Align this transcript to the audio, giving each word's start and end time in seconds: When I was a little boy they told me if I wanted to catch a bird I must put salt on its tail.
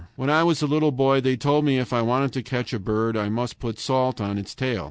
When 0.15 0.31
I 0.31 0.41
was 0.43 0.63
a 0.63 0.65
little 0.65 0.91
boy 0.91 1.21
they 1.21 1.37
told 1.37 1.63
me 1.63 1.77
if 1.77 1.93
I 1.93 2.01
wanted 2.01 2.33
to 2.33 2.41
catch 2.41 2.73
a 2.73 2.79
bird 2.79 3.15
I 3.15 3.29
must 3.29 3.59
put 3.59 3.77
salt 3.77 4.19
on 4.19 4.39
its 4.39 4.55
tail. 4.55 4.79